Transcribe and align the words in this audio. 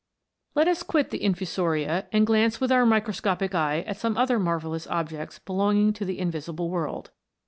Let 0.55 0.67
us 0.67 0.81
quit 0.81 1.11
the 1.11 1.21
infusoria 1.23 2.07
and 2.11 2.25
glance 2.25 2.59
with 2.59 2.71
our 2.71 2.87
microscopic 2.87 3.53
eye 3.53 3.81
at 3.85 3.97
some 3.97 4.17
other 4.17 4.39
marvellous 4.39 4.87
objects 4.87 5.37
belonging 5.37 5.93
to 5.93 6.05
the 6.05 6.17
invisible 6.17 6.71
world. 6.71 7.11